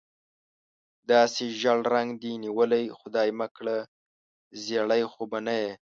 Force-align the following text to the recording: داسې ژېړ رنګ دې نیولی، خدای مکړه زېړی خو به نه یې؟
داسې 1.11 1.43
ژېړ 1.59 1.79
رنګ 1.95 2.09
دې 2.23 2.33
نیولی، 2.43 2.85
خدای 2.99 3.29
مکړه 3.39 3.77
زېړی 4.63 5.03
خو 5.11 5.23
به 5.31 5.39
نه 5.45 5.53
یې؟ 5.61 5.71